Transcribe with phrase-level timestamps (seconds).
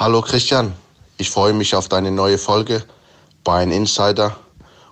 [0.00, 0.72] Hallo Christian,
[1.18, 2.82] ich freue mich auf deine neue Folge
[3.44, 4.34] Bayern Insider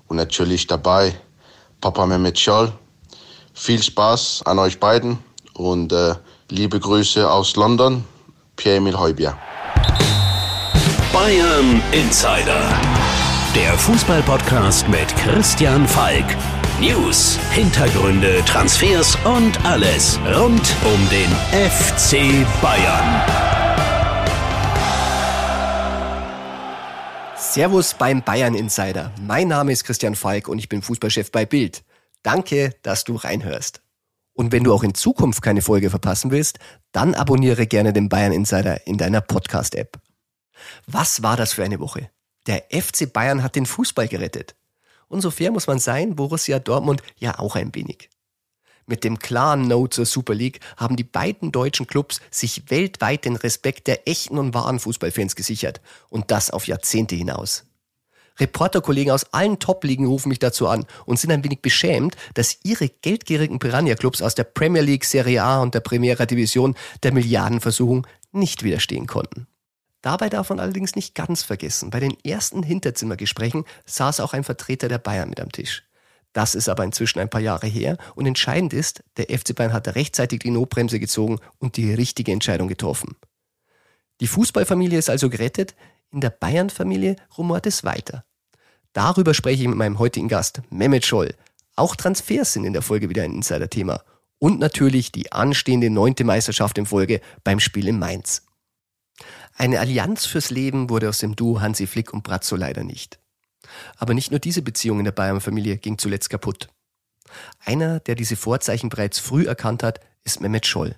[0.06, 1.18] und natürlich dabei
[1.80, 2.70] Papa Mehmet Scholl.
[3.54, 5.18] Viel Spaß an euch beiden
[5.54, 6.14] und äh,
[6.50, 8.04] liebe Grüße aus London,
[8.56, 9.34] Pierre-Emil Heubier.
[11.10, 12.68] Bayern Insider,
[13.56, 16.36] der Fußballpodcast mit Christian Falk.
[16.80, 21.30] News, Hintergründe, Transfers und alles rund um den
[21.66, 23.47] FC Bayern.
[27.58, 29.12] Servus beim Bayern Insider.
[29.20, 31.82] Mein Name ist Christian Falk und ich bin Fußballchef bei Bild.
[32.22, 33.82] Danke, dass du reinhörst.
[34.32, 36.60] Und wenn du auch in Zukunft keine Folge verpassen willst,
[36.92, 39.98] dann abonniere gerne den Bayern Insider in deiner Podcast-App.
[40.86, 42.08] Was war das für eine Woche?
[42.46, 44.54] Der FC Bayern hat den Fußball gerettet.
[45.08, 48.08] Und so fair muss man sein, Borussia Dortmund ja auch ein wenig.
[48.88, 53.36] Mit dem klaren No zur Super League haben die beiden deutschen Clubs sich weltweit den
[53.36, 55.82] Respekt der echten und wahren Fußballfans gesichert.
[56.08, 57.66] Und das auf Jahrzehnte hinaus.
[58.40, 62.88] Reporterkollegen aus allen Top-Ligen rufen mich dazu an und sind ein wenig beschämt, dass ihre
[62.88, 68.62] geldgierigen Piranha-Clubs aus der Premier League, Serie A und der Primera Division der Milliardenversuchung nicht
[68.62, 69.48] widerstehen konnten.
[70.00, 74.88] Dabei darf man allerdings nicht ganz vergessen, bei den ersten Hinterzimmergesprächen saß auch ein Vertreter
[74.88, 75.87] der Bayern mit am Tisch.
[76.38, 79.96] Das ist aber inzwischen ein paar Jahre her und entscheidend ist, der FC Bayern hat
[79.96, 83.16] rechtzeitig die Notbremse gezogen und die richtige Entscheidung getroffen.
[84.20, 85.74] Die Fußballfamilie ist also gerettet,
[86.12, 88.24] in der Bayern-Familie rumort es weiter.
[88.92, 91.34] Darüber spreche ich mit meinem heutigen Gast, Mehmet Scholl.
[91.74, 94.04] Auch Transfers sind in der Folge wieder ein Insider-Thema.
[94.38, 98.46] Und natürlich die anstehende neunte Meisterschaft in Folge beim Spiel in Mainz.
[99.56, 103.18] Eine Allianz fürs Leben wurde aus dem Duo Hansi Flick und Brazzo leider nicht.
[103.96, 106.68] Aber nicht nur diese Beziehung in der Bayern-Familie ging zuletzt kaputt.
[107.64, 110.96] Einer, der diese Vorzeichen bereits früh erkannt hat, ist Mehmet Scholl.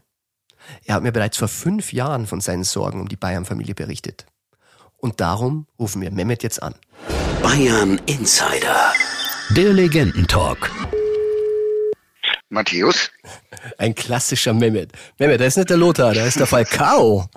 [0.85, 4.27] Er hat mir bereits vor fünf Jahren von seinen Sorgen um die Bayern-Familie berichtet.
[4.97, 6.75] Und darum rufen wir Mehmet jetzt an.
[7.43, 8.93] Bayern Insider,
[9.51, 10.71] der Legendentalk.
[12.51, 13.11] Matthäus?
[13.79, 14.93] Ein klassischer Mehmet.
[15.19, 17.29] Mehmet, da ist nicht der Lothar, da ist der Falcao.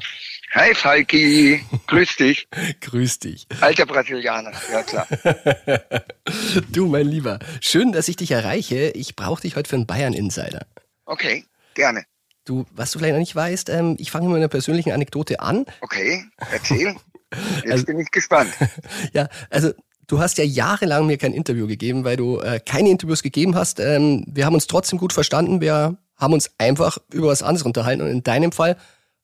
[0.56, 2.48] Hi Falki, grüß dich.
[2.82, 3.48] Grüß dich.
[3.60, 5.08] Alter Brasilianer, ja klar.
[6.72, 8.92] du, mein Lieber, schön, dass ich dich erreiche.
[8.92, 10.68] Ich brauche dich heute für einen Bayern-Insider.
[11.06, 12.04] Okay, gerne.
[12.46, 15.66] Du, was du vielleicht noch nicht weißt, ähm, ich fange mit einer persönlichen Anekdote an.
[15.82, 16.96] Okay, erzähl.
[17.64, 18.54] Jetzt also, bin ich gespannt.
[19.12, 19.72] ja, also
[20.06, 23.80] du hast ja jahrelang mir kein Interview gegeben, weil du äh, keine Interviews gegeben hast.
[23.80, 25.62] Ähm, wir haben uns trotzdem gut verstanden.
[25.62, 28.04] Wir haben uns einfach über was anderes unterhalten.
[28.04, 28.78] Und in deinem Fall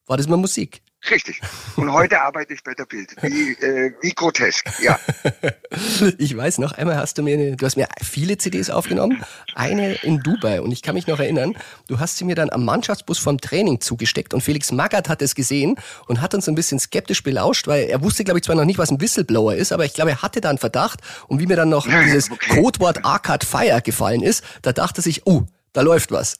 [0.07, 0.81] war das mal Musik.
[1.09, 1.39] Richtig.
[1.77, 3.15] Und heute arbeite ich bei der Bild.
[3.21, 4.99] Wie, äh, wie grotesk, ja.
[6.17, 9.23] Ich weiß noch, einmal hast du mir, eine, du hast mir viele CDs aufgenommen,
[9.55, 11.55] eine in Dubai und ich kann mich noch erinnern,
[11.87, 15.35] du hast sie mir dann am Mannschaftsbus vom Training zugesteckt und Felix Magath hat es
[15.35, 15.75] gesehen
[16.07, 18.79] und hat uns ein bisschen skeptisch belauscht, weil er wusste, glaube ich, zwar noch nicht,
[18.79, 21.55] was ein Whistleblower ist, aber ich glaube, er hatte da einen Verdacht und wie mir
[21.55, 22.61] dann noch dieses okay.
[22.61, 26.39] Codewort Arcade Fire gefallen ist, da dachte sich, oh, da läuft was.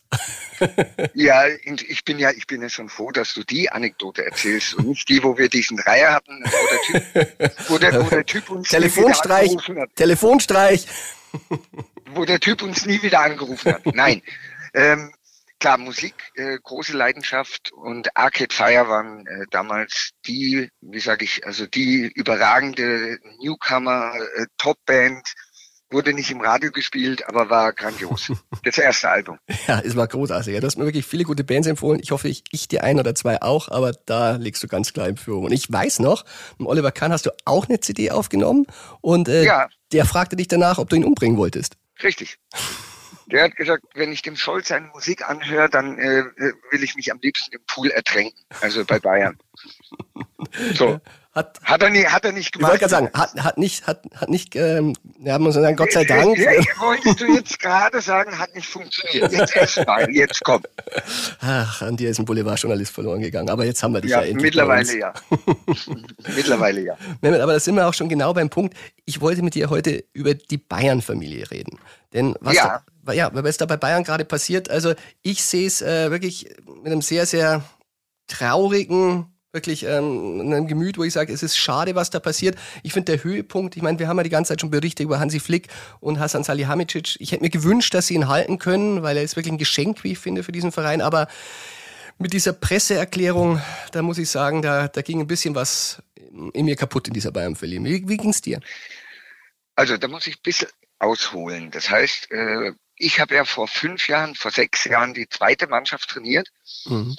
[1.14, 4.88] ja, ich bin ja, ich bin ja schon froh, dass du die Anekdote erzählst und
[4.88, 8.50] nicht die, wo wir diesen Dreier hatten, wo der Typ, wo der, wo der typ
[8.50, 9.56] uns Telefonstreich,
[9.96, 10.88] Telefonstreich.
[12.14, 13.86] wo der Typ uns nie wieder angerufen hat.
[13.86, 14.22] Nein.
[14.74, 15.14] Ähm,
[15.60, 21.46] klar, Musik, äh, große Leidenschaft und Arcade Fire waren äh, damals die, wie sage ich,
[21.46, 25.34] also die überragende Newcomer, äh, Topband,
[25.92, 28.32] wurde nicht im Radio gespielt, aber war grandios.
[28.64, 29.40] Das erste Album.
[29.68, 30.60] Ja, es war großartig.
[30.60, 32.00] Du hast mir wirklich viele gute Bands empfohlen.
[32.04, 35.08] Ich hoffe, ich, ich dir ein oder zwei auch, aber da legst du ganz klar
[35.08, 35.46] in Führung.
[35.46, 36.26] Und ich weiß noch,
[36.58, 38.68] mit Oliver Kahn hast du auch eine CD aufgenommen
[39.02, 39.70] und äh, ja.
[39.94, 41.78] der fragte dich danach, ob du ihn umbringen wolltest.
[42.04, 42.38] Richtig.
[43.28, 46.24] Der hat gesagt, wenn ich dem Scholz seine Musik anhöre, dann äh,
[46.72, 48.44] will ich mich am liebsten im Pool ertränken.
[48.62, 49.38] Also bei Bayern.
[50.74, 51.00] So.
[51.32, 52.74] Hat, hat, er, nie, hat er nicht gemacht.
[52.74, 55.78] Ich wollte gerade sagen, hat, hat nicht, hat, hat nicht, ähm, ja, muss man sagen,
[55.78, 56.36] Gott sei Dank.
[56.40, 59.32] Ja, wolltest du jetzt gerade sagen, hat nicht funktioniert.
[59.32, 60.64] Jetzt erst mal, jetzt komm.
[61.42, 64.28] Ach, an dir ist ein Boulevardjournalist verloren gegangen, aber jetzt haben wir dich ja, ja
[64.28, 64.46] endlich.
[64.46, 65.14] Mittlerweile ja.
[66.36, 66.98] mittlerweile ja.
[67.22, 68.76] Mehmet, aber da sind wir auch schon genau beim Punkt.
[69.06, 71.78] Ich wollte mit dir heute über die Bayern-Familie reden.
[72.12, 72.82] Denn was ja.
[73.06, 76.88] Da, ja, was da bei Bayern gerade passiert, also ich sehe es äh, wirklich mit
[76.88, 77.64] einem sehr, sehr
[78.28, 82.58] traurigen wirklich ähm, in einem Gemüt, wo ich sage, es ist schade, was da passiert.
[82.84, 85.20] Ich finde der Höhepunkt, ich meine, wir haben ja die ganze Zeit schon berichtet über
[85.20, 85.68] Hansi Flick
[86.00, 87.18] und Hasan Salihamidzic.
[87.20, 90.04] Ich hätte mir gewünscht, dass sie ihn halten können, weil er ist wirklich ein Geschenk,
[90.04, 91.02] wie ich finde, für diesen Verein.
[91.02, 91.28] Aber
[92.20, 93.62] mit dieser Presseerklärung,
[93.92, 96.04] da muss ich sagen, da, da ging ein bisschen was
[96.54, 97.84] in mir kaputt in dieser Bayern-Verliehen.
[97.86, 98.60] Wie, wie ging es dir?
[99.76, 100.70] Also da muss ich ein bisschen
[101.00, 101.72] ausholen.
[101.72, 106.10] Das heißt, äh, ich habe ja vor fünf Jahren, vor sechs Jahren die zweite Mannschaft
[106.10, 106.50] trainiert.
[106.86, 107.16] Mhm.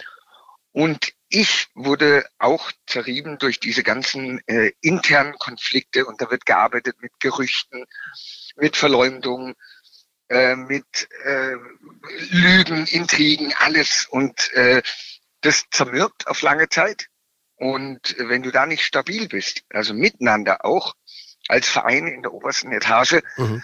[0.72, 6.96] Und ich wurde auch zerrieben durch diese ganzen äh, internen Konflikte und da wird gearbeitet
[7.00, 7.86] mit Gerüchten,
[8.56, 9.54] mit Verleumdungen,
[10.28, 11.54] äh, mit äh,
[12.30, 14.82] Lügen, Intrigen, alles und äh,
[15.40, 17.06] das zermürbt auf lange Zeit.
[17.54, 20.94] Und wenn du da nicht stabil bist, also miteinander auch
[21.48, 23.62] als Verein in der obersten Etage, mhm.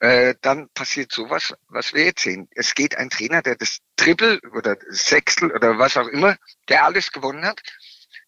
[0.00, 2.48] Äh, dann passiert sowas, was wir jetzt sehen.
[2.52, 6.36] Es geht ein Trainer, der das Triple oder Sechstel oder was auch immer,
[6.68, 7.60] der alles gewonnen hat,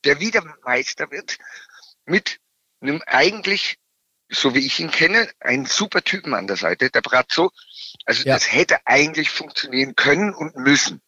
[0.04, 1.38] der wieder Meister wird,
[2.04, 2.38] mit
[2.80, 3.78] einem eigentlich,
[4.28, 7.50] so wie ich ihn kenne, einen super Typen an der Seite, der Brazzo.
[8.04, 8.34] Also ja.
[8.34, 11.00] das hätte eigentlich funktionieren können und müssen.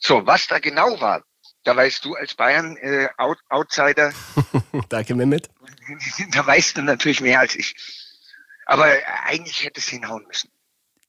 [0.00, 1.24] So, was da genau war,
[1.64, 4.12] da weißt du als Bayern äh, Out Outsider.
[4.88, 5.48] Danke, Mehmet.
[6.30, 7.74] Da weißt du natürlich mehr als ich.
[8.66, 8.86] Aber
[9.24, 10.50] eigentlich hätte es hinhauen müssen.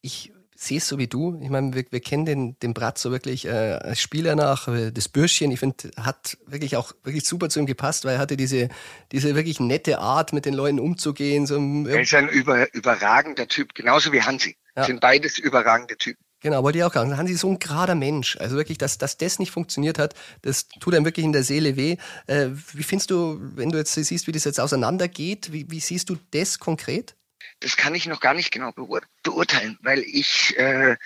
[0.01, 1.39] Ich sehe es so wie du.
[1.41, 4.67] Ich meine, wir, wir kennen den, den Bratzo wirklich äh, als Spieler nach.
[4.67, 8.19] Äh, das Bürschchen, ich finde, hat wirklich auch wirklich super zu ihm gepasst, weil er
[8.19, 8.69] hatte diese,
[9.11, 11.45] diese wirklich nette Art, mit den Leuten umzugehen.
[11.45, 11.55] So,
[11.87, 14.57] er ist ein über, überragender Typ, genauso wie Hansi.
[14.75, 14.85] Ja.
[14.85, 16.23] Sind beides überragende Typen.
[16.41, 17.17] Genau, wollte ich auch sagen.
[17.17, 18.37] Hansi ist so ein gerader Mensch.
[18.37, 21.75] Also wirklich, dass, dass das nicht funktioniert hat, das tut einem wirklich in der Seele
[21.75, 21.97] weh.
[22.27, 26.09] Äh, wie findest du, wenn du jetzt siehst, wie das jetzt auseinandergeht, wie, wie siehst
[26.09, 27.15] du das konkret?
[27.59, 30.97] Das kann ich noch gar nicht genau beur beurteilen, weil ich, äh,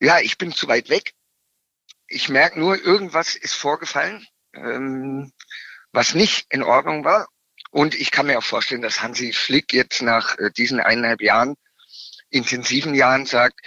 [0.00, 1.14] ja, ich bin zu weit weg.
[2.06, 5.32] Ich merke nur, irgendwas ist vorgefallen, ähm,
[5.92, 7.28] was nicht in Ordnung war.
[7.70, 11.56] Und ich kann mir auch vorstellen, dass Hansi Flick jetzt nach äh, diesen eineinhalb Jahren,
[12.30, 13.60] intensiven Jahren sagt,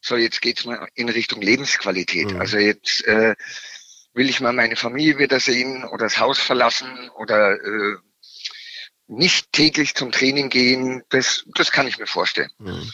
[0.00, 2.32] so jetzt geht's mal in Richtung Lebensqualität.
[2.32, 2.40] Mhm.
[2.40, 3.34] Also jetzt äh,
[4.12, 7.96] will ich mal meine Familie wiedersehen oder das Haus verlassen oder äh,
[9.10, 11.02] nicht täglich zum Training gehen.
[11.10, 12.50] Das, das kann ich mir vorstellen.
[12.58, 12.90] Mhm.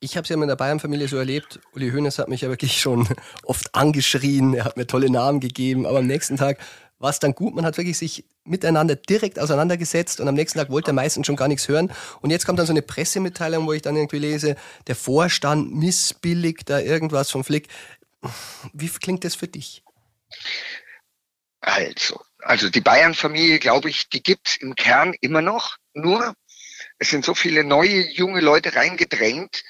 [0.00, 1.60] Ich habe es ja mit der Bayern-Familie so erlebt.
[1.74, 3.08] Uli Hoeneß hat mich ja wirklich schon
[3.44, 4.54] oft angeschrien.
[4.54, 5.86] Er hat mir tolle Namen gegeben.
[5.86, 6.58] Aber am nächsten Tag
[6.98, 7.54] war es dann gut.
[7.54, 11.36] Man hat wirklich sich miteinander direkt auseinandergesetzt und am nächsten Tag wollte er meistens schon
[11.36, 11.92] gar nichts hören.
[12.20, 14.56] Und jetzt kommt dann so eine Pressemitteilung, wo ich dann irgendwie lese,
[14.86, 17.68] der Vorstand missbilligt da irgendwas vom Flick.
[18.72, 19.84] Wie klingt das für dich?
[21.60, 25.76] Also, also die Bayern-Familie, glaube ich, die gibt's im Kern immer noch.
[25.94, 26.34] Nur
[26.98, 29.62] es sind so viele neue junge Leute reingedrängt,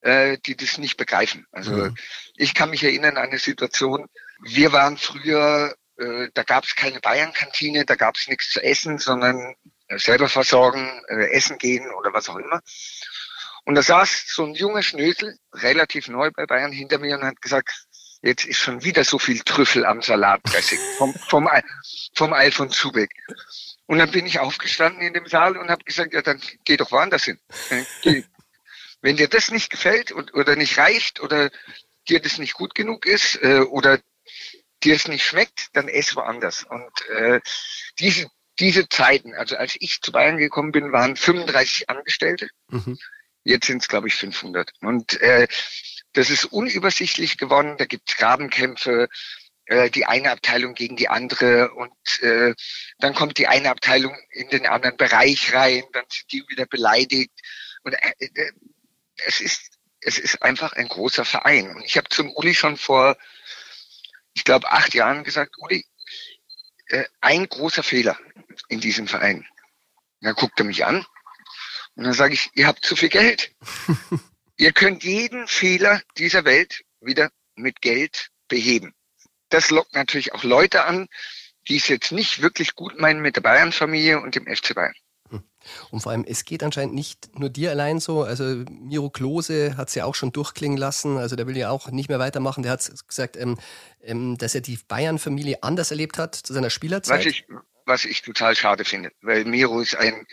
[0.00, 1.46] äh, die das nicht begreifen.
[1.52, 1.96] Also mhm.
[2.36, 4.06] ich kann mich erinnern an eine Situation.
[4.42, 8.98] Wir waren früher äh, da gab es keine Bayern-Kantine, da gab es nichts zu essen,
[8.98, 9.54] sondern
[9.88, 12.60] äh, selber versorgen, äh, essen gehen oder was auch immer.
[13.64, 17.40] Und da saß so ein junger Schnösel, relativ neu bei Bayern, hinter mir und hat
[17.40, 17.83] gesagt,
[18.24, 21.48] jetzt ist schon wieder so viel Trüffel am Salatdressing vom, vom,
[22.14, 23.10] vom Alfons Zubeck.
[23.86, 26.90] Und dann bin ich aufgestanden in dem Saal und habe gesagt, ja, dann geh doch
[26.90, 27.38] woanders hin.
[29.02, 31.50] Wenn dir das nicht gefällt und, oder nicht reicht oder
[32.08, 34.00] dir das nicht gut genug ist äh, oder
[34.82, 36.64] dir es nicht schmeckt, dann ess woanders.
[36.64, 37.40] Und äh,
[37.98, 38.28] diese,
[38.58, 42.48] diese Zeiten, also als ich zu Bayern gekommen bin, waren 35 Angestellte.
[42.68, 42.98] Mhm.
[43.42, 44.72] Jetzt sind es, glaube ich, 500.
[44.80, 45.46] Und äh,
[46.14, 47.76] das ist unübersichtlich geworden.
[47.76, 49.08] Da gibt es Grabenkämpfe,
[49.66, 52.54] äh, die eine Abteilung gegen die andere und äh,
[52.98, 57.32] dann kommt die eine Abteilung in den anderen Bereich rein, dann sind die wieder beleidigt.
[57.82, 58.52] Und äh, äh,
[59.26, 59.70] es ist
[60.06, 61.74] es ist einfach ein großer Verein.
[61.74, 63.16] Und ich habe zum Uli schon vor
[64.34, 65.86] ich glaube, acht Jahren gesagt, Uli,
[66.88, 68.18] äh, ein großer Fehler
[68.68, 69.46] in diesem Verein.
[70.20, 71.06] dann guckt er mich an
[71.94, 73.54] und dann sage ich, ihr habt zu viel Geld.
[74.56, 78.94] ihr könnt jeden Fehler dieser Welt wieder mit Geld beheben.
[79.48, 81.08] Das lockt natürlich auch Leute an,
[81.68, 84.94] die es jetzt nicht wirklich gut meinen mit der Bayern-Familie und dem FC Bayern.
[85.90, 88.22] Und vor allem, es geht anscheinend nicht nur dir allein so.
[88.22, 91.16] Also Miro Klose hat es ja auch schon durchklingen lassen.
[91.16, 92.62] Also der will ja auch nicht mehr weitermachen.
[92.62, 93.58] Der hat gesagt, ähm,
[94.02, 97.20] ähm, dass er die Bayern-Familie anders erlebt hat zu seiner Spielerzeit.
[97.20, 97.46] Was ich,
[97.86, 100.26] was ich total schade finde, weil Miro ist ein,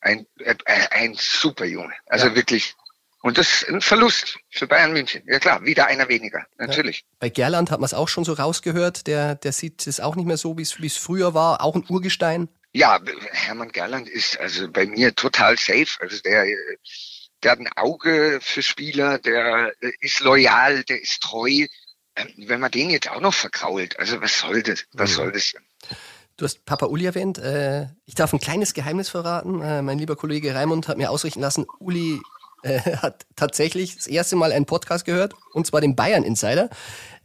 [0.00, 0.58] ein, ein,
[0.90, 1.94] ein super Junge.
[2.06, 2.34] Also ja.
[2.34, 2.74] wirklich.
[3.24, 5.22] Und das ist ein Verlust für Bayern München.
[5.26, 6.98] Ja klar, wieder einer weniger, natürlich.
[6.98, 7.16] Ja.
[7.20, 9.06] Bei Gerland hat man es auch schon so rausgehört.
[9.06, 11.62] Der, der sieht es auch nicht mehr so, wie es früher war.
[11.62, 12.50] Auch ein Urgestein.
[12.74, 13.00] Ja,
[13.32, 15.86] Hermann Gerland ist also bei mir total safe.
[16.00, 16.44] Also der,
[17.42, 21.66] der hat ein Auge für Spieler, der ist loyal, der ist treu.
[22.16, 24.84] Ähm, wenn man den jetzt auch noch verkrault, also was soll das?
[24.92, 25.14] Was mhm.
[25.14, 25.62] soll das denn?
[26.36, 27.38] Du hast Papa Uli erwähnt.
[27.38, 29.62] Äh, ich darf ein kleines Geheimnis verraten.
[29.62, 32.20] Äh, mein lieber Kollege Raimund hat mir ausrichten lassen, Uli
[32.64, 36.70] äh, hat tatsächlich das erste Mal einen Podcast gehört, und zwar den Bayern Insider.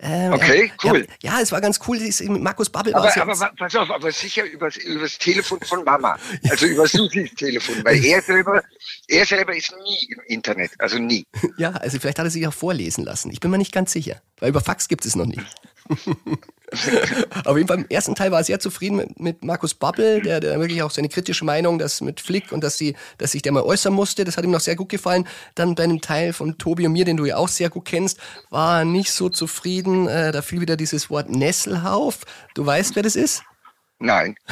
[0.01, 1.07] Ähm, okay, cool.
[1.21, 1.99] Ja, ja, es war ganz cool.
[1.99, 6.17] Mit Markus Babbel aber, aber pass auf, aber sicher übers, übers Telefon von Mama.
[6.49, 8.63] Also über Susis Telefon, weil er selber,
[9.07, 11.25] er selber ist nie im Internet, also nie.
[11.57, 13.31] Ja, also vielleicht hat er sich auch vorlesen lassen.
[13.31, 15.41] Ich bin mir nicht ganz sicher, weil über Fax gibt es noch nicht.
[17.45, 20.39] Auf jeden Fall im ersten Teil war er sehr zufrieden mit, mit Markus Babbel, der,
[20.39, 23.51] der wirklich auch seine kritische Meinung, das mit Flick und dass, die, dass sich der
[23.51, 25.27] mal äußern musste, das hat ihm noch sehr gut gefallen.
[25.55, 28.19] Dann bei einem Teil von Tobi und mir, den du ja auch sehr gut kennst,
[28.49, 30.07] war er nicht so zufrieden.
[30.07, 32.19] Äh, da fiel wieder dieses Wort Nesselhauf.
[32.53, 33.43] Du weißt, wer das ist?
[33.99, 34.35] Nein.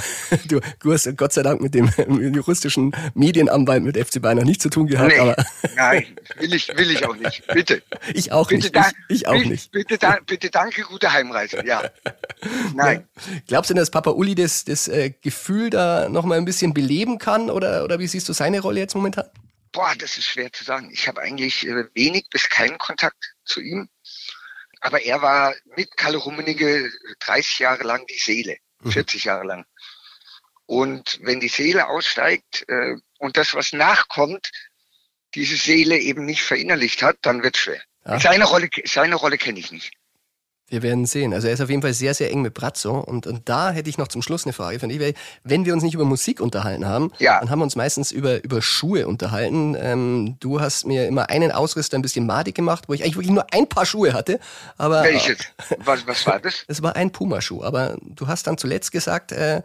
[0.47, 1.89] Du, du hast Gott sei Dank mit dem,
[2.33, 5.13] juristischen Medienanwalt mit FC Bayern noch nichts zu tun gehabt.
[5.13, 5.35] Nee, aber
[5.75, 7.47] nein, will ich, will ich auch nicht.
[7.47, 7.81] Bitte.
[8.13, 8.75] Ich auch bitte nicht.
[8.75, 9.71] Da, ich, ich, auch bitte, nicht.
[9.71, 11.65] Bitte, da, bitte danke, gute Heimreise.
[11.65, 11.89] Ja.
[12.73, 13.07] Nein.
[13.15, 13.39] Ja.
[13.47, 17.17] Glaubst du denn, dass Papa Uli das, das äh, Gefühl da nochmal ein bisschen beleben
[17.17, 17.49] kann?
[17.49, 19.25] Oder, oder wie siehst du seine Rolle jetzt momentan?
[19.71, 20.89] Boah, das ist schwer zu sagen.
[20.91, 23.89] Ich habe eigentlich äh, wenig bis keinen Kontakt zu ihm.
[24.81, 26.89] Aber er war mit Kalle Rummenigge
[27.19, 28.57] 30 Jahre lang die Seele.
[28.83, 29.27] 40 mhm.
[29.27, 29.65] Jahre lang.
[30.65, 34.51] Und wenn die Seele aussteigt äh, und das, was nachkommt,
[35.33, 37.81] diese Seele eben nicht verinnerlicht hat, dann wird es schwer.
[38.19, 39.91] Seine Rolle, seine Rolle kenne ich nicht.
[40.69, 41.33] Wir werden sehen.
[41.33, 42.99] Also er ist auf jeden Fall sehr, sehr eng mit Brazzo.
[42.99, 45.15] Und, und da hätte ich noch zum Schluss eine Frage von ich.
[45.43, 47.39] Wenn wir uns nicht über Musik unterhalten haben, ja.
[47.39, 49.77] dann haben wir uns meistens über, über Schuhe unterhalten.
[49.79, 53.31] Ähm, du hast mir immer einen Ausrüster ein bisschen madig gemacht, wo ich eigentlich wirklich
[53.31, 54.41] nur ein paar Schuhe hatte.
[54.77, 55.37] Aber, Welches?
[55.77, 56.55] Was, was war das?
[56.67, 57.63] Es war ein Pumaschuh.
[57.63, 59.61] Aber du hast dann zuletzt gesagt, äh,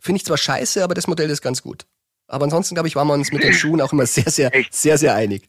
[0.00, 1.86] finde ich zwar scheiße, aber das Modell ist ganz gut.
[2.26, 4.74] Aber ansonsten, glaube ich, waren wir uns mit den Schuhen auch immer sehr, sehr, Echt?
[4.74, 5.48] sehr, sehr einig.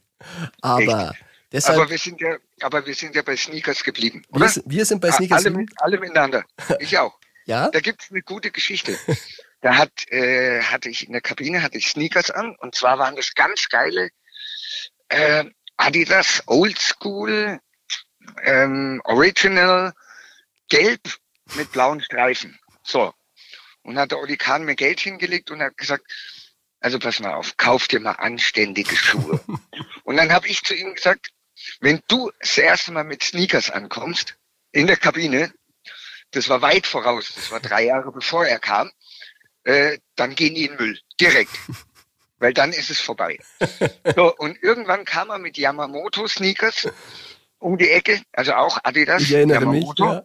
[0.60, 1.10] Aber...
[1.10, 1.24] Echt?
[1.52, 4.24] Deshalb, aber wir sind ja, aber wir sind ja bei Sneakers geblieben.
[4.30, 4.54] Oder?
[4.54, 5.46] Wir, wir sind bei Sneakers.
[5.46, 6.44] Alle, alle miteinander.
[6.80, 7.18] Ich auch.
[7.44, 7.70] ja.
[7.70, 8.98] Da gibt es eine gute Geschichte.
[9.64, 13.14] Da hat, äh, hatte ich in der Kabine hatte ich Sneakers an und zwar waren
[13.14, 14.10] das ganz geile
[15.08, 15.44] äh,
[15.76, 17.60] Adidas Old School
[18.42, 19.92] ähm, Original
[20.68, 21.00] Gelb
[21.54, 22.58] mit blauen Streifen.
[22.82, 23.12] So.
[23.82, 26.06] Und hat der Oli Kahn mir Geld hingelegt und hat gesagt,
[26.80, 29.40] also pass mal auf, kauf dir mal anständige Schuhe.
[30.04, 31.30] und dann habe ich zu ihm gesagt,
[31.80, 34.36] wenn du das erste Mal mit Sneakers ankommst,
[34.72, 35.52] in der Kabine,
[36.30, 38.90] das war weit voraus, das war drei Jahre bevor er kam,
[39.64, 41.52] äh, dann gehen die in Müll, direkt.
[42.38, 43.38] Weil dann ist es vorbei.
[44.16, 46.88] So, und irgendwann kam er mit Yamamoto-Sneakers
[47.58, 50.22] um die Ecke, also auch Adidas, ich erinnere Yamamoto.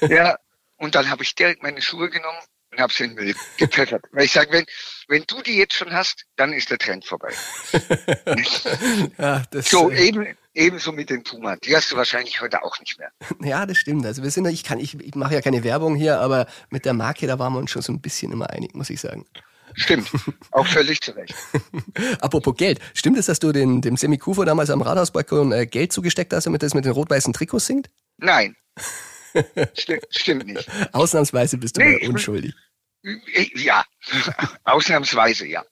[0.00, 0.16] Mich, ja.
[0.16, 0.38] ja,
[0.76, 2.38] und dann habe ich direkt meine Schuhe genommen
[2.70, 4.04] und habe sie in den Müll gepfeffert.
[4.12, 4.66] Weil ich sage, wenn,
[5.08, 7.32] wenn du die jetzt schon hast, dann ist der Trend vorbei.
[9.18, 11.56] ja, das, so, äh, eben, Ebenso mit den Puma.
[11.56, 13.10] Die hast du wahrscheinlich heute auch nicht mehr.
[13.42, 14.06] Ja, das stimmt.
[14.06, 16.92] Also wir sind, ich kann, ich, ich mache ja keine Werbung hier, aber mit der
[16.92, 19.26] Marke, da waren wir uns schon so ein bisschen immer einig, muss ich sagen.
[19.74, 20.08] Stimmt,
[20.52, 21.34] auch völlig zu Recht.
[22.20, 25.92] Apropos Geld, stimmt es, dass du den, dem Semi Kufo damals am Rathausbalkon äh, Geld
[25.92, 27.90] zugesteckt hast, damit das mit den rot-weißen Trikots singt?
[28.18, 28.54] Nein.
[29.76, 30.68] stimmt, stimmt nicht.
[30.92, 32.54] Ausnahmsweise bist du nee, unschuldig.
[33.54, 33.84] Ja,
[34.64, 35.62] ausnahmsweise ja.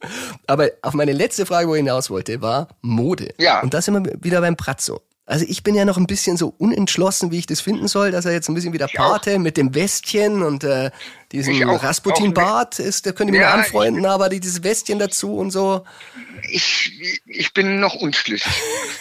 [0.47, 3.35] Aber auf meine letzte Frage, wo ich hinaus wollte, war Mode.
[3.39, 3.61] Ja.
[3.61, 5.01] Und da sind wir wieder beim Pratzo.
[5.25, 8.25] Also ich bin ja noch ein bisschen so unentschlossen, wie ich das finden soll, dass
[8.25, 10.91] er jetzt ein bisschen wieder Pate mit dem Westchen und äh,
[11.31, 15.85] diesem Rasputin-Bart ist, da könnte ich ja, mir anfreunden, aber dieses Westchen dazu und so.
[16.51, 18.53] Ich, ich bin noch unschlüssig.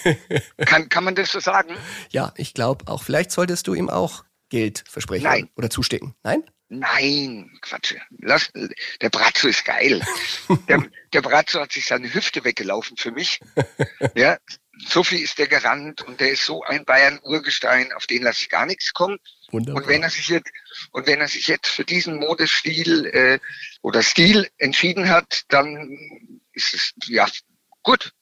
[0.65, 1.75] kann, kann man das so sagen?
[2.11, 3.01] Ja, ich glaube auch.
[3.01, 5.49] Vielleicht solltest du ihm auch Geld versprechen Nein.
[5.57, 6.13] oder zustecken.
[6.23, 6.43] Nein?
[6.73, 7.95] Nein, Quatsch.
[8.19, 8.49] Lass,
[9.01, 10.01] der Bratzo ist geil.
[10.69, 10.81] Der,
[11.13, 13.41] der Bratzo hat sich seine Hüfte weggelaufen für mich.
[14.15, 14.37] Ja,
[14.87, 18.49] so viel ist der gerannt und der ist so ein Bayern-Urgestein, auf den lasse ich
[18.49, 19.17] gar nichts kommen.
[19.51, 19.83] Wunderbar.
[19.83, 20.49] Und wenn er sich jetzt
[20.91, 23.39] und wenn er sich jetzt für diesen Modestil äh,
[23.81, 27.27] oder Stil entschieden hat, dann ist es ja
[27.83, 28.13] gut.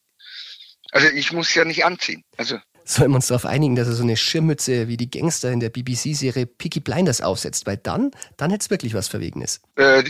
[0.90, 2.24] Also ich muss ja nicht anziehen.
[2.36, 2.58] Also
[2.90, 5.70] sollen wir uns darauf einigen, dass er so eine Schirmmütze wie die Gangster in der
[5.70, 9.60] BBC-Serie Peaky Blinders aufsetzt, weil dann, dann hätte es wirklich was Verwegenes.
[9.76, 10.04] Äh,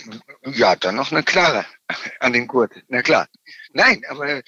[0.44, 1.64] ja, dann noch eine klare
[2.20, 2.72] an den Gurt.
[2.88, 3.28] Na klar.
[3.72, 4.42] Nein, aber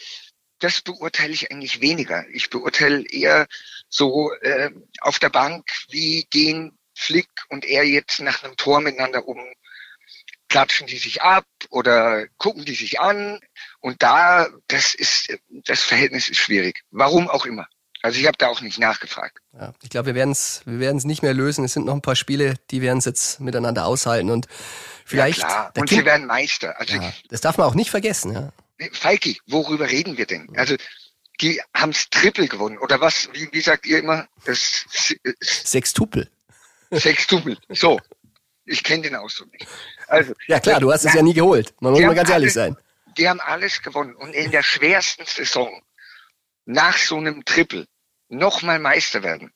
[0.58, 2.24] das beurteile ich eigentlich weniger.
[2.32, 3.46] Ich beurteile eher
[3.88, 4.70] so äh,
[5.00, 9.38] auf der Bank, wie gehen Flick und er jetzt nach einem Tor miteinander um.
[10.48, 13.40] Klatschen die sich ab oder gucken die sich an?
[13.80, 16.82] Und da, das ist, das Verhältnis ist schwierig.
[16.90, 17.66] Warum auch immer.
[18.02, 19.38] Also ich habe da auch nicht nachgefragt.
[19.52, 21.64] Ja, ich glaube, wir werden es wir werden's nicht mehr lösen.
[21.64, 24.48] Es sind noch ein paar Spiele, die werden es jetzt miteinander aushalten und
[25.04, 25.40] vielleicht.
[25.40, 25.72] Ja, klar.
[25.76, 26.78] Und sie werden Meister.
[26.80, 28.32] Also ja, das darf man auch nicht vergessen.
[28.32, 28.52] Ja.
[28.92, 30.48] Falki, worüber reden wir denn?
[30.56, 30.74] Also
[31.40, 33.28] die haben's Triple gewonnen oder was?
[33.32, 34.26] Wie, wie sagt ihr immer?
[34.44, 34.84] Das
[35.40, 36.28] Sextupel.
[36.90, 37.56] Sextupel.
[37.68, 38.00] So,
[38.64, 39.66] ich kenne den Ausdruck nicht.
[40.08, 41.72] Also ja klar, du hast es ja nie geholt.
[41.80, 42.76] Man muss mal ganz ehrlich sein.
[43.16, 45.82] Die haben alles gewonnen und in der schwersten Saison
[46.64, 47.86] nach so einem Triple
[48.32, 49.52] nochmal Meister werden.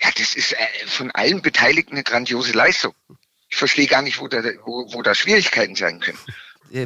[0.00, 2.94] Ja, das ist äh, von allen Beteiligten eine grandiose Leistung.
[3.48, 6.18] Ich verstehe gar nicht, wo da, wo, wo da Schwierigkeiten sein können.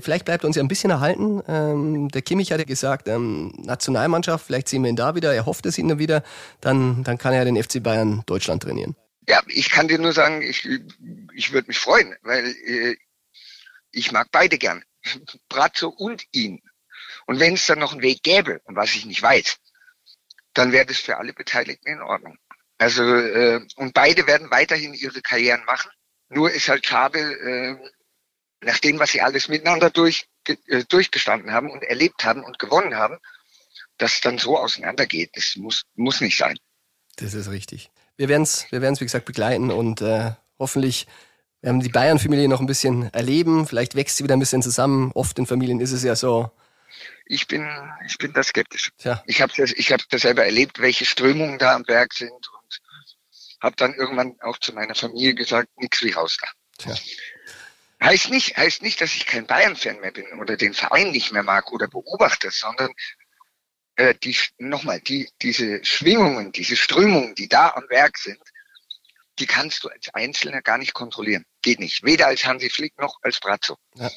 [0.03, 1.43] Vielleicht bleibt uns ja ein bisschen erhalten.
[1.47, 5.45] Ähm, der Kimmich hat ja gesagt, ähm, Nationalmannschaft, vielleicht sehen wir ihn da wieder, er
[5.45, 6.23] hofft es ihn wieder,
[6.63, 8.97] dann, dann kann er den FC Bayern Deutschland trainieren.
[9.29, 10.67] Ja, ich kann dir nur sagen, ich,
[11.35, 12.97] ich würde mich freuen, weil äh,
[13.93, 14.83] ich mag beide gern.
[15.51, 16.63] Brazzo und ihn.
[17.27, 19.59] Und wenn es dann noch einen Weg gäbe, und was ich nicht weiß,
[20.55, 22.39] dann wäre das für alle Beteiligten in Ordnung.
[22.79, 25.91] Also äh, und beide werden weiterhin ihre Karrieren machen.
[26.29, 27.77] Nur ist halt schade, äh,
[28.65, 32.97] nach dem, was sie alles miteinander durch, äh, durchgestanden haben und erlebt haben und gewonnen
[32.97, 33.19] haben,
[33.99, 35.31] dass es dann so auseinandergeht.
[35.35, 36.57] Das muss, muss nicht sein.
[37.17, 37.91] Das ist richtig.
[38.17, 41.07] Wir werden es, wir werden's, wie gesagt, begleiten und äh, hoffentlich
[41.61, 43.67] werden die Bayern-Familie noch ein bisschen erleben.
[43.67, 45.13] Vielleicht wächst sie wieder ein bisschen zusammen.
[45.15, 46.51] Oft in Familien ist es ja so.
[47.27, 47.67] Ich bin,
[48.07, 48.91] ich bin da skeptisch.
[48.99, 49.23] Tja.
[49.27, 52.81] Ich habe das, ich habe das selber erlebt, welche Strömungen da am Berg sind und
[53.63, 56.49] habe dann irgendwann auch zu meiner Familie gesagt, nix wie raus da.
[56.79, 56.95] Tja.
[58.03, 61.43] Heißt nicht, heißt nicht, dass ich kein Bayern-Fan mehr bin oder den Verein nicht mehr
[61.43, 62.93] mag oder beobachte, sondern
[63.97, 68.41] äh, die, nochmal, die, diese Schwingungen, diese Strömungen, die da am Werk sind,
[69.39, 71.45] die kannst du als Einzelner gar nicht kontrollieren.
[71.63, 72.05] Geht nicht.
[72.05, 73.79] Weder als Hansi Flick noch als Brazzo.
[73.95, 74.11] Ja.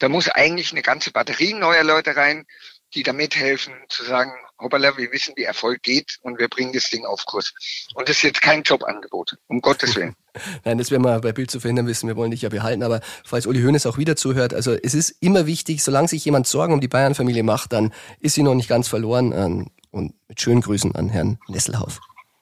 [0.00, 2.46] Da muss eigentlich eine ganze Batterie neuer Leute rein,
[2.94, 6.90] die da mithelfen, zu sagen, hoppala, wir wissen, wie Erfolg geht und wir bringen das
[6.90, 7.52] Ding auf Kurs.
[7.94, 10.16] Und das ist jetzt kein Jobangebot, um Gottes Willen.
[10.64, 13.00] Nein, das werden wir bei Bild zu verhindern wissen, wir wollen dich ja behalten, aber
[13.24, 16.74] falls Uli Hoeneß auch wieder zuhört, also es ist immer wichtig, solange sich jemand Sorgen
[16.74, 20.60] um die Bayern-Familie macht, dann ist sie noch nicht ganz verloren ähm, und mit schönen
[20.60, 22.00] Grüßen an Herrn Nesselhauf.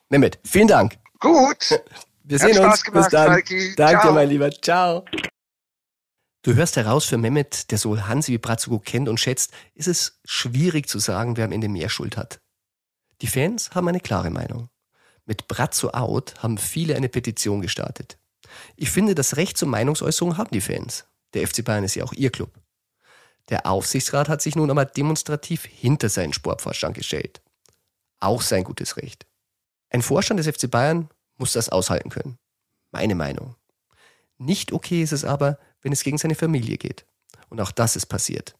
[0.09, 0.97] Mehmet, vielen Dank.
[1.19, 1.79] Gut.
[2.23, 2.83] Wir sehen uns.
[2.83, 3.27] Gemacht, Bis dann.
[3.27, 3.73] Falki.
[3.75, 4.13] Danke, Ciao.
[4.13, 4.51] mein Lieber.
[4.51, 5.03] Ciao.
[6.41, 10.19] Du hörst heraus, für Mehmet, der so Hansi wie Bratzugo kennt und schätzt, ist es
[10.23, 12.39] schwierig zu sagen, wer am Ende mehr Schuld hat.
[13.21, 14.69] Die Fans haben eine klare Meinung.
[15.25, 18.17] Mit Bratzo out haben viele eine Petition gestartet.
[18.77, 21.05] Ich finde, das Recht zur Meinungsäußerung haben die Fans.
[21.33, 22.57] Der FC Bayern ist ja auch ihr Club.
[23.49, 27.41] Der Aufsichtsrat hat sich nun aber demonstrativ hinter seinen Sportvorstand gestellt.
[28.19, 29.27] Auch sein gutes Recht.
[29.89, 32.37] Ein Vorstand des FC Bayern muss das aushalten können.
[32.91, 33.55] Meine Meinung.
[34.37, 37.05] Nicht okay ist es aber, wenn es gegen seine Familie geht.
[37.49, 38.55] Und auch das ist passiert.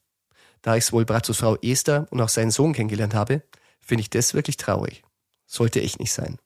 [0.61, 3.43] Da ich sowohl Bratzos Frau Esther und auch seinen Sohn kennengelernt habe,
[3.79, 5.03] finde ich das wirklich traurig.
[5.45, 6.37] Sollte echt nicht sein.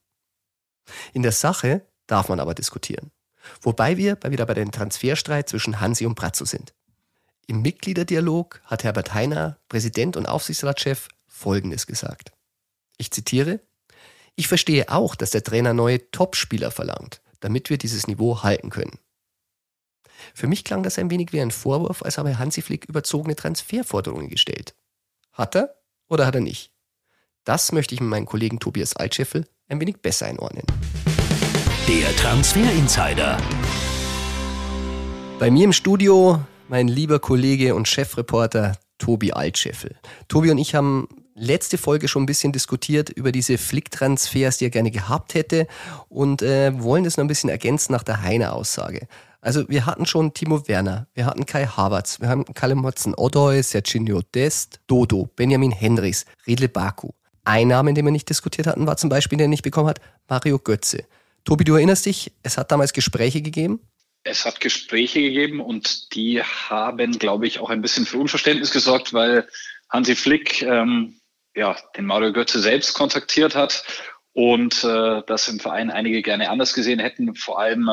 [1.12, 3.10] In der Sache darf man aber diskutieren.
[3.60, 6.74] Wobei wir wieder bei dem Transferstreit zwischen Hansi und Brazzo sind.
[7.46, 12.32] Im Mitgliederdialog hat Herbert Heiner, Präsident und Aufsichtsratschef, Folgendes gesagt.
[12.96, 13.60] Ich zitiere,
[14.36, 18.98] ich verstehe auch, dass der Trainer neue Topspieler verlangt, damit wir dieses Niveau halten können.
[20.32, 24.28] Für mich klang das ein wenig wie ein Vorwurf, als habe Hansi Flick überzogene Transferforderungen
[24.28, 24.74] gestellt.
[25.32, 25.74] Hat er
[26.08, 26.70] oder hat er nicht?
[27.44, 30.64] Das möchte ich mit meinem Kollegen Tobias Altscheffel ein wenig besser einordnen.
[31.88, 33.36] Der Transfer Insider.
[35.38, 39.96] Bei mir im Studio mein lieber Kollege und Chefreporter Tobi Altscheffel.
[40.28, 44.70] Tobi und ich haben letzte Folge schon ein bisschen diskutiert über diese Flick-Transfers, die er
[44.70, 45.66] gerne gehabt hätte
[46.08, 49.08] und äh, wollen das noch ein bisschen ergänzen nach der Heine-Aussage.
[49.44, 53.62] Also wir hatten schon Timo Werner, wir hatten Kai Havertz, wir haben Kalle Motzen, Odoi,
[53.62, 57.10] Serginho Dest, Dodo, Benjamin Henrichs, Redle Baku.
[57.44, 60.00] Ein Name, den wir nicht diskutiert hatten, war zum Beispiel, den er nicht bekommen hat,
[60.30, 61.04] Mario Götze.
[61.44, 63.80] Tobi, du erinnerst dich, es hat damals Gespräche gegeben?
[64.22, 69.12] Es hat Gespräche gegeben und die haben, glaube ich, auch ein bisschen für Unverständnis gesorgt,
[69.12, 69.46] weil
[69.90, 71.20] Hansi Flick ähm,
[71.54, 73.84] ja, den Mario Götze selbst kontaktiert hat
[74.32, 77.90] und äh, das im Verein einige gerne anders gesehen hätten, vor allem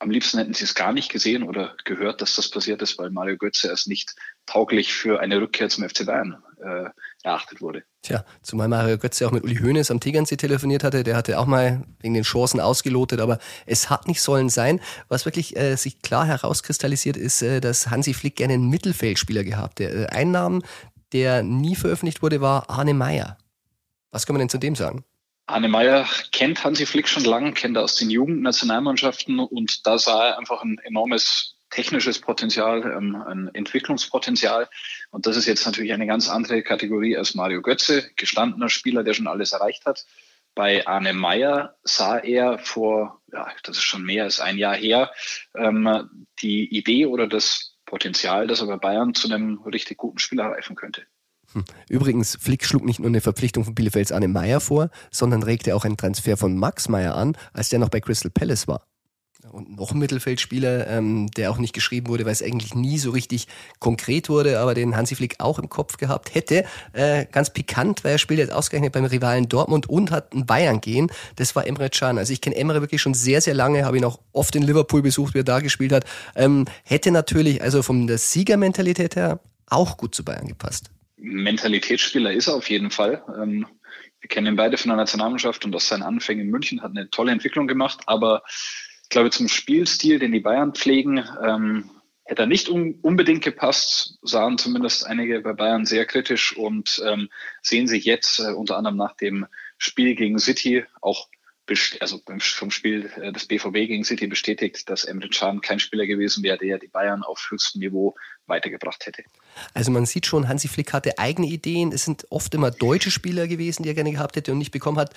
[0.00, 3.10] am liebsten hätten sie es gar nicht gesehen oder gehört, dass das passiert ist, weil
[3.10, 4.14] Mario Götze erst nicht
[4.46, 6.90] tauglich für eine Rückkehr zum FC Bayern äh,
[7.24, 7.82] erachtet wurde.
[8.02, 11.46] Tja, zumal Mario Götze auch mit Uli Hoeneß am Tegernsee telefoniert hatte, der hatte auch
[11.46, 14.80] mal wegen den Chancen ausgelotet, aber es hat nicht sollen sein.
[15.08, 19.80] Was wirklich äh, sich klar herauskristallisiert ist, äh, dass Hansi Flick gerne einen Mittelfeldspieler gehabt.
[19.80, 20.62] Der äh, ein Namen,
[21.12, 23.36] der nie veröffentlicht wurde, war Arne Meyer.
[24.12, 25.04] Was kann man denn zu dem sagen?
[25.48, 30.28] Arne Meyer kennt Hansi Flick schon lange, kennt er aus den Jugendnationalmannschaften und da sah
[30.28, 34.68] er einfach ein enormes technisches Potenzial, ähm, ein Entwicklungspotenzial.
[35.10, 39.14] Und das ist jetzt natürlich eine ganz andere Kategorie als Mario Götze, gestandener Spieler, der
[39.14, 40.04] schon alles erreicht hat.
[40.54, 45.10] Bei Arne Meyer sah er vor, ja, das ist schon mehr als ein Jahr her,
[45.54, 50.44] ähm, die Idee oder das Potenzial, dass er bei Bayern zu einem richtig guten Spieler
[50.44, 51.06] reifen könnte.
[51.52, 51.64] Hm.
[51.88, 55.84] Übrigens, Flick schlug nicht nur eine Verpflichtung von Bielefelds Arne Meyer vor, sondern regte auch
[55.84, 58.82] einen Transfer von Max Meyer an, als der noch bei Crystal Palace war.
[59.50, 63.12] Und noch ein Mittelfeldspieler, ähm, der auch nicht geschrieben wurde, weil es eigentlich nie so
[63.12, 63.46] richtig
[63.78, 66.64] konkret wurde, aber den Hansi Flick auch im Kopf gehabt hätte.
[66.92, 70.80] Äh, ganz pikant, weil er spielt jetzt ausgerechnet beim Rivalen Dortmund und hat einen Bayern
[70.80, 71.10] gehen.
[71.36, 72.18] Das war Emre Can.
[72.18, 75.02] Also ich kenne Emre wirklich schon sehr, sehr lange, habe ihn auch oft in Liverpool
[75.02, 76.04] besucht, wie er da gespielt hat.
[76.34, 80.90] Ähm, hätte natürlich also von der Siegermentalität her auch gut zu Bayern gepasst.
[81.18, 83.22] Mentalitätsspieler ist er auf jeden Fall.
[83.40, 83.66] Ähm,
[84.20, 87.10] wir kennen ihn beide von der Nationalmannschaft und aus seinen Anfängen in München hat eine
[87.10, 88.42] tolle Entwicklung gemacht, aber
[89.02, 91.90] ich glaube, zum Spielstil, den die Bayern pflegen, ähm,
[92.24, 97.30] hätte er nicht un unbedingt gepasst, sahen zumindest einige bei Bayern sehr kritisch und ähm,
[97.62, 99.46] sehen sich jetzt äh, unter anderem nach dem
[99.78, 101.28] Spiel gegen City auch
[102.00, 106.42] also vom Spiel äh, des BVB gegen City bestätigt, dass Emre Can kein Spieler gewesen
[106.42, 108.14] wäre, der die Bayern auf höchstem Niveau
[108.46, 109.22] weitergebracht hätte.
[109.74, 111.92] Also man sieht schon, Hansi Flick hatte eigene Ideen.
[111.92, 114.98] Es sind oft immer deutsche Spieler gewesen, die er gerne gehabt hätte und nicht bekommen
[114.98, 115.12] hat.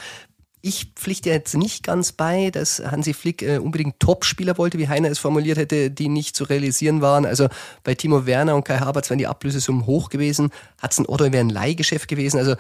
[0.63, 5.09] Ich pflichte jetzt nicht ganz bei, dass Hansi Flick äh, unbedingt Top-Spieler wollte, wie Heiner
[5.09, 7.25] es formuliert hätte, die nicht zu realisieren waren.
[7.25, 7.47] Also
[7.83, 10.51] bei Timo Werner und Kai Havertz wären die Ablösesummen hoch gewesen.
[10.83, 12.37] Hudson Otto wäre ein Leihgeschäft gewesen.
[12.37, 12.55] Also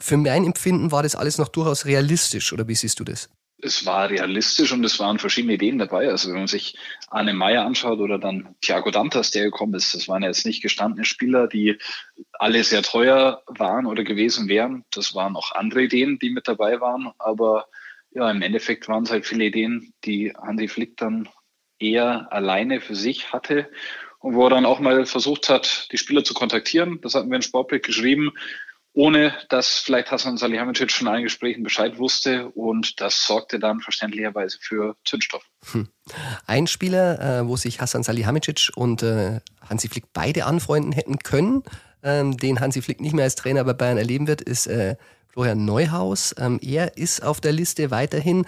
[0.00, 3.28] für mein Empfinden war das alles noch durchaus realistisch, oder wie siehst du das?
[3.60, 6.08] Es war realistisch und es waren verschiedene Ideen dabei.
[6.08, 10.06] Also wenn man sich Arne Meyer anschaut oder dann Thiago Dantas, der gekommen ist, das
[10.06, 11.76] waren jetzt nicht gestandene Spieler, die
[12.34, 14.84] alle sehr teuer waren oder gewesen wären.
[14.92, 17.10] Das waren auch andere Ideen, die mit dabei waren.
[17.18, 17.66] Aber
[18.12, 21.28] ja, im Endeffekt waren es halt viele Ideen, die Hansi Flick dann
[21.80, 23.68] eher alleine für sich hatte
[24.20, 27.00] und wo er dann auch mal versucht hat, die Spieler zu kontaktieren.
[27.02, 28.32] Das hatten wir in Sportbild geschrieben
[28.98, 33.78] ohne dass vielleicht Hassan Salihamidzic schon in allen Gesprächen Bescheid wusste und das sorgte dann
[33.78, 35.44] verständlicherweise für Zündstoff.
[35.70, 35.86] Hm.
[36.48, 39.38] Ein Spieler, äh, wo sich Hassan Salihamidzic und äh,
[39.70, 41.62] Hansi Flick beide anfreunden hätten können,
[42.02, 44.96] ähm, den Hansi Flick nicht mehr als Trainer bei Bayern erleben wird, ist äh,
[45.28, 46.34] Florian Neuhaus.
[46.36, 48.46] Ähm, er ist auf der Liste weiterhin,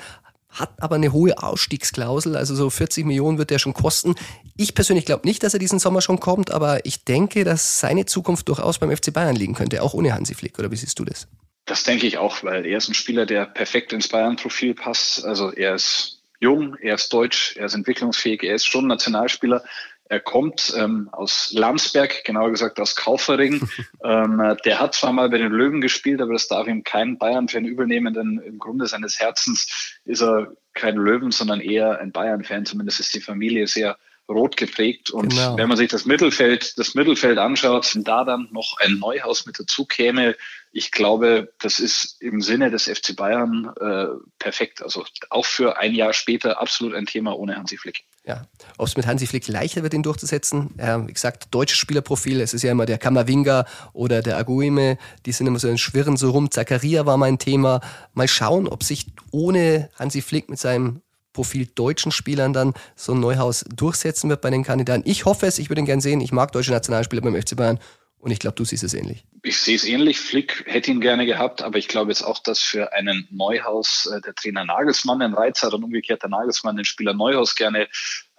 [0.50, 4.14] hat aber eine hohe Ausstiegsklausel, also so 40 Millionen wird der schon kosten.
[4.56, 8.06] Ich persönlich glaube nicht, dass er diesen Sommer schon kommt, aber ich denke, dass seine
[8.06, 10.58] Zukunft durchaus beim FC Bayern liegen könnte, auch ohne Hansi Flick.
[10.58, 11.28] Oder wie siehst du das?
[11.66, 15.24] Das denke ich auch, weil er ist ein Spieler, der perfekt ins Bayern-Profil passt.
[15.24, 19.62] Also er ist jung, er ist deutsch, er ist entwicklungsfähig, er ist schon Nationalspieler.
[20.11, 23.68] Er kommt ähm, aus Landsberg, genauer gesagt aus Kaufering.
[24.05, 27.64] ähm, der hat zwar mal bei den Löwen gespielt, aber das darf ihm kein Bayern-Fan
[27.64, 32.66] übelnehmen, denn im Grunde seines Herzens ist er kein Löwen, sondern eher ein Bayern-Fan.
[32.66, 35.12] Zumindest ist die Familie sehr rot geprägt.
[35.12, 35.57] Und genau.
[35.57, 39.61] wenn man sich das Mittelfeld, das Mittelfeld anschaut, wenn da dann noch ein Neuhaus mit
[39.61, 40.35] dazu käme,
[40.73, 44.07] ich glaube, das ist im Sinne des FC Bayern äh,
[44.40, 44.83] perfekt.
[44.83, 48.05] Also auch für ein Jahr später absolut ein Thema ohne Hansi Flick.
[48.26, 50.74] Ja, ob es mit Hansi Flick leichter wird, ihn durchzusetzen.
[50.78, 55.33] Ja, wie gesagt, deutsches Spielerprofil, es ist ja immer der Kammerwinger oder der Aguime, die
[55.33, 56.50] sind immer so ein Schwirren so rum.
[56.50, 57.80] Zakaria war mein Thema.
[58.12, 61.00] Mal schauen, ob sich ohne Hansi Flick mit seinem
[61.33, 65.02] Profil deutschen Spielern dann so ein Neuhaus durchsetzen wird bei den Kandidaten.
[65.06, 66.20] Ich hoffe es, ich würde ihn gerne sehen.
[66.20, 67.78] Ich mag deutsche Nationalspieler beim FC Bayern
[68.20, 69.24] und ich glaube, du siehst es ähnlich.
[69.42, 70.20] Ich sehe es ähnlich.
[70.20, 74.20] Flick hätte ihn gerne gehabt, aber ich glaube jetzt auch, dass für einen Neuhaus äh,
[74.20, 77.88] der Trainer Nagelsmann einen Reiz hat und umgekehrt der Nagelsmann den Spieler Neuhaus gerne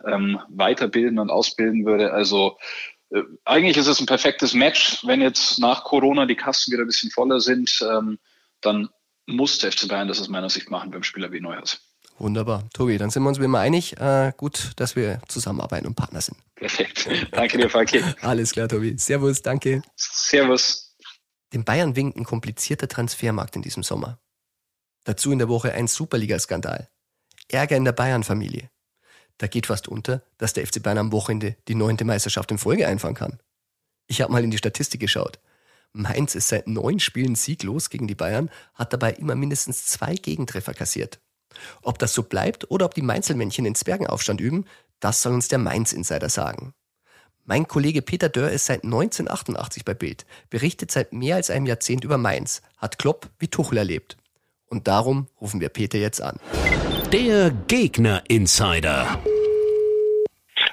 [0.06, 2.14] ähm, weiterbilden und ausbilden würde.
[2.14, 2.60] Also
[3.10, 5.04] äh, eigentlich ist es ein perfektes Match.
[5.04, 8.20] Wenn jetzt nach Corona die Kasten wieder ein bisschen voller sind, ähm,
[8.62, 8.90] dann
[9.26, 11.91] muss der FC Bayern das aus meiner Sicht machen beim Spieler wie Neuhaus.
[12.22, 12.70] Wunderbar.
[12.72, 14.00] Tobi, dann sind wir uns immer einig.
[14.00, 16.38] Äh, gut, dass wir zusammenarbeiten und Partner sind.
[16.54, 17.10] Perfekt.
[17.32, 18.04] Danke dir, Falki.
[18.22, 18.96] Alles klar, Tobi.
[18.96, 19.82] Servus, danke.
[19.96, 20.96] Servus.
[21.52, 24.20] Den Bayern winkt ein komplizierter Transfermarkt in diesem Sommer.
[25.04, 26.90] Dazu in der Woche ein Superliga-Skandal.
[27.48, 28.70] Ärger in der Bayern-Familie.
[29.40, 32.88] Da geht fast unter, dass der FC Bayern am Wochenende die neunte Meisterschaft in Folge
[32.88, 33.40] einfahren kann.
[34.06, 35.40] Ich habe mal in die Statistik geschaut.
[35.92, 40.76] Mainz ist seit neun Spielen sieglos gegen die Bayern, hat dabei immer mindestens zwei Gegentreffer
[40.76, 41.20] kassiert.
[41.82, 44.66] Ob das so bleibt oder ob die Mainzelmännchen den Zwergenaufstand üben,
[45.00, 46.74] das soll uns der Mainz-Insider sagen.
[47.44, 52.04] Mein Kollege Peter Dörr ist seit 1988 bei Bild, berichtet seit mehr als einem Jahrzehnt
[52.04, 54.18] über Mainz, hat Klopp wie Tuchel erlebt.
[54.68, 56.38] Und darum rufen wir Peter jetzt an.
[57.12, 59.20] Der Gegner-Insider.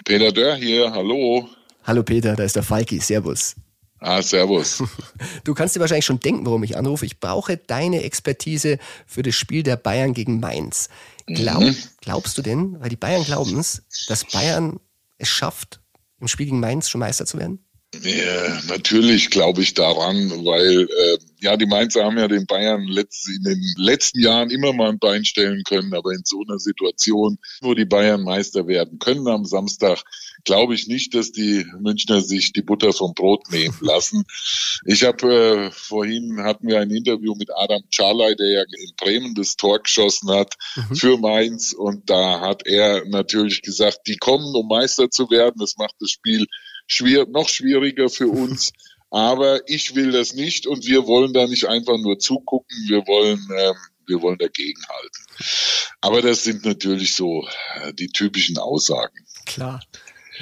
[0.05, 1.49] Peter Dörr hier, hallo.
[1.85, 3.57] Hallo Peter, da ist der Falki, Servus.
[4.01, 4.83] Ah, servus.
[5.45, 7.07] Du kannst dir wahrscheinlich schon denken, warum ich anrufe.
[7.07, 10.89] Ich brauche deine Expertise für das Spiel der Bayern gegen Mainz.
[11.27, 11.77] Glaub, mhm.
[12.01, 14.79] Glaubst du denn, weil die Bayern glauben es, dass Bayern
[15.19, 15.81] es schafft,
[16.21, 17.65] im Spiel gegen Mainz schon Meister zu werden?
[18.03, 23.27] Ja, natürlich glaube ich daran, weil äh, ja die Mainzer haben ja den Bayern letzt,
[23.29, 27.39] in den letzten Jahren immer mal ein Bein stellen können, aber in so einer Situation,
[27.63, 30.03] wo die Bayern Meister werden können am Samstag,
[30.44, 34.24] glaube ich nicht, dass die Münchner sich die Butter vom Brot nehmen lassen.
[34.85, 39.35] Ich habe äh, vorhin hatten wir ein Interview mit Adam Czarlay, der ja in Bremen
[39.35, 40.96] das Tor geschossen hat mhm.
[40.96, 45.57] für Mainz und da hat er natürlich gesagt, die kommen, um Meister zu werden.
[45.59, 46.46] Das macht das Spiel
[46.87, 48.72] schwer, noch schwieriger für uns.
[49.11, 53.38] Aber ich will das nicht und wir wollen da nicht einfach nur zugucken, wir wollen,
[53.59, 53.74] ähm,
[54.07, 55.24] wir wollen dagegenhalten.
[56.03, 59.14] Aber das sind natürlich so äh, die typischen Aussagen.
[59.46, 59.81] Klar.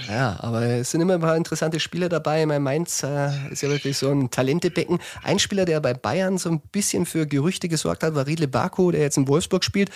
[0.09, 2.45] Ja, aber es sind immer ein paar interessante Spieler dabei.
[2.47, 5.01] Mein Mainz äh, ist ja wirklich so ein Talentebecken.
[5.23, 8.91] Ein Spieler, der bei Bayern so ein bisschen für Gerüchte gesorgt hat, war Riedle Baku,
[8.91, 9.91] der jetzt in Wolfsburg spielt.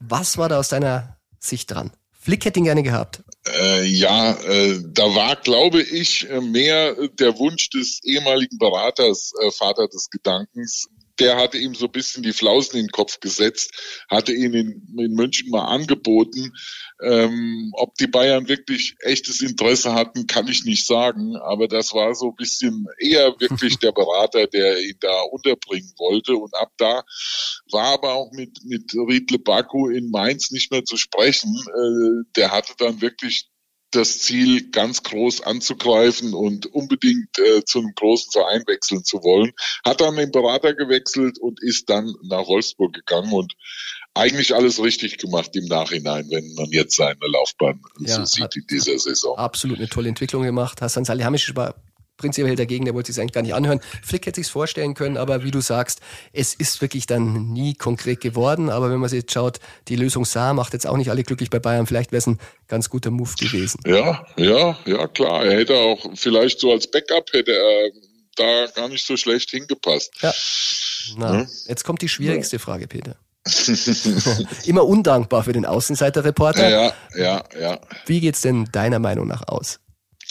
[0.00, 1.90] Was war da aus deiner Sicht dran?
[2.12, 3.22] Flick hätte ihn gerne gehabt.
[3.48, 9.50] Äh, ja, äh, da war, glaube ich, äh, mehr der Wunsch des ehemaligen Beraters, äh,
[9.50, 10.88] Vater des Gedankens,
[11.22, 14.88] der hatte ihm so ein bisschen die Flausen in den Kopf gesetzt, hatte ihn in,
[14.98, 16.52] in München mal angeboten.
[17.00, 21.36] Ähm, ob die Bayern wirklich echtes Interesse hatten, kann ich nicht sagen.
[21.36, 26.34] Aber das war so ein bisschen eher wirklich der Berater, der ihn da unterbringen wollte.
[26.34, 27.04] Und ab da
[27.70, 31.54] war aber auch mit, mit Riedle Baku in Mainz nicht mehr zu sprechen.
[31.54, 33.51] Äh, der hatte dann wirklich
[33.94, 39.52] das Ziel, ganz groß anzugreifen und unbedingt äh, zu einem großen Verein wechseln zu wollen.
[39.84, 43.54] Hat dann den Berater gewechselt und ist dann nach Wolfsburg gegangen und
[44.14, 48.66] eigentlich alles richtig gemacht im Nachhinein, wenn man jetzt seine Laufbahn ja, so sieht in
[48.68, 49.38] dieser Saison.
[49.38, 50.82] Absolut eine tolle Entwicklung gemacht.
[50.82, 51.74] Hassan Salihamidzic war
[52.22, 53.80] prinzipiell dagegen, der wollte sich eigentlich gar nicht anhören.
[54.02, 56.00] Flick hätte sich vorstellen können, aber wie du sagst,
[56.32, 58.70] es ist wirklich dann nie konkret geworden.
[58.70, 59.58] Aber wenn man sich jetzt schaut,
[59.88, 61.86] die Lösung sah, macht jetzt auch nicht alle glücklich bei Bayern.
[61.86, 63.80] Vielleicht wäre es ein ganz guter Move gewesen.
[63.86, 65.44] Ja, ja, ja, klar.
[65.44, 67.90] Er hätte auch vielleicht so als Backup hätte er
[68.36, 70.12] da gar nicht so schlecht hingepasst.
[70.20, 70.32] Ja.
[71.16, 71.46] Na, ja.
[71.66, 73.16] Jetzt kommt die schwierigste Frage, Peter.
[74.64, 76.68] Immer undankbar für den Außenseiterreporter.
[76.68, 77.80] Ja, ja, ja.
[78.06, 79.80] Wie geht's denn deiner Meinung nach aus?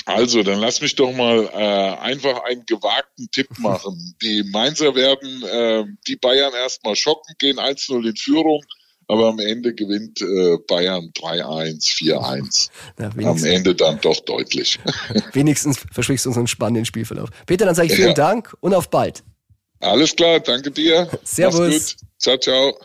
[0.06, 4.16] Also, dann lass mich doch mal äh, einfach einen gewagten Tipp machen.
[4.22, 8.64] Die Mainzer werden äh, die Bayern erstmal schocken, gehen 1-0 in Führung,
[9.08, 12.70] aber am Ende gewinnt äh, Bayern 3-1, 4-1.
[13.26, 14.80] am Ende dann doch deutlich.
[15.34, 17.30] wenigstens versprichst du uns einen spannenden Spielverlauf.
[17.46, 18.14] Peter, dann sage ich vielen ja.
[18.14, 19.24] Dank und auf bald.
[19.80, 21.10] Alles klar, danke dir.
[21.24, 21.98] Servus.
[22.20, 22.78] Ciao, ciao.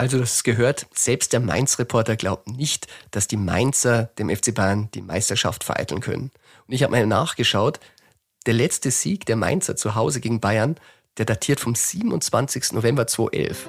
[0.00, 5.02] Also, das gehört, selbst der Mainz-Reporter glaubt nicht, dass die Mainzer dem FC Bayern die
[5.02, 6.30] Meisterschaft vereiteln können.
[6.66, 7.80] Und ich habe mal nachgeschaut,
[8.46, 10.76] der letzte Sieg der Mainzer zu Hause gegen Bayern,
[11.18, 12.72] der datiert vom 27.
[12.72, 13.68] November 2011.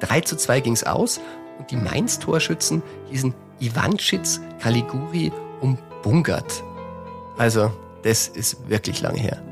[0.00, 1.20] 3 zu 2 ging es aus
[1.58, 5.32] und die Mainz-Torschützen hießen Ivanschitz, Caliguri
[5.62, 6.62] und Bungert.
[7.38, 9.42] Also, das ist wirklich lange her.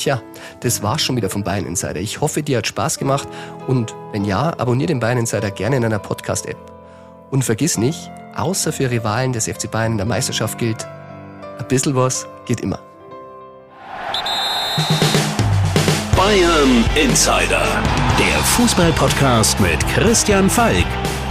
[0.00, 0.22] Tja,
[0.60, 2.00] das war's schon wieder von Bayern Insider.
[2.00, 3.28] Ich hoffe, dir hat Spaß gemacht
[3.66, 6.56] und wenn ja, abonniere den Bayern Insider gerne in einer Podcast-App.
[7.30, 10.86] Und vergiss nicht, außer für Rivalen des FC Bayern in der Meisterschaft gilt,
[11.58, 12.78] ein bisschen was geht immer.
[16.16, 17.66] Bayern Insider,
[18.18, 20.86] der Fußball-Podcast mit Christian Falk.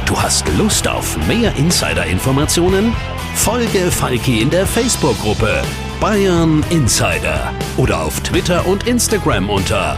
[0.05, 2.95] Du hast Lust auf mehr Insider-Informationen?
[3.33, 5.63] Folge Falki in der Facebook-Gruppe
[5.99, 9.97] Bayern Insider oder auf Twitter und Instagram unter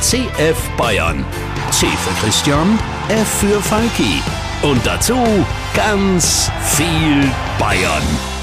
[0.00, 1.24] @cfbayern.
[1.70, 2.78] C für Christian,
[3.10, 4.22] F für Falki
[4.62, 5.16] und dazu
[5.74, 8.37] ganz viel Bayern.